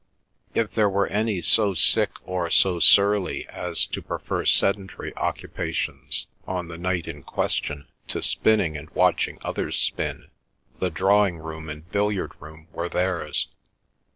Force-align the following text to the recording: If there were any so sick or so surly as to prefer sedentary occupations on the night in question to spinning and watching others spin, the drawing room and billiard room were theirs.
If 0.55 0.73
there 0.73 0.89
were 0.89 1.05
any 1.05 1.41
so 1.43 1.75
sick 1.75 2.09
or 2.23 2.49
so 2.49 2.79
surly 2.79 3.47
as 3.49 3.85
to 3.85 4.01
prefer 4.01 4.45
sedentary 4.45 5.15
occupations 5.15 6.25
on 6.47 6.69
the 6.69 6.77
night 6.79 7.07
in 7.07 7.21
question 7.21 7.87
to 8.07 8.19
spinning 8.23 8.75
and 8.75 8.89
watching 8.95 9.37
others 9.43 9.75
spin, 9.75 10.31
the 10.79 10.89
drawing 10.89 11.37
room 11.37 11.69
and 11.69 11.87
billiard 11.91 12.31
room 12.41 12.67
were 12.73 12.89
theirs. 12.89 13.47